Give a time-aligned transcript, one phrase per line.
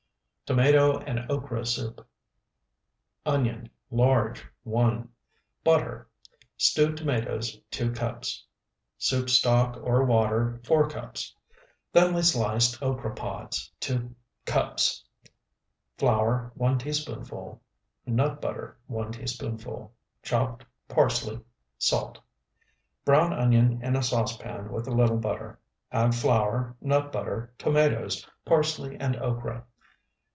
[0.53, 2.05] TOMATO AND OKRA SOUP
[3.25, 5.07] Onion, large, 1.
[5.63, 6.09] Butter.
[6.57, 8.45] Stewed tomatoes, 2 cups.
[8.97, 11.33] Soup stock or water, 4 cups.
[11.93, 15.05] Thinly sliced okra pods, 2 cups.
[15.97, 17.61] Flour, 1 teaspoonful.
[18.05, 19.93] Nut butter, 1 teaspoonful.
[20.21, 21.39] Chopped parsley.
[21.77, 22.19] Salt.
[23.05, 25.61] Brown onion in a saucepan with a little butter;
[25.93, 29.63] add flour, nut butter, tomatoes, parsley, and okra.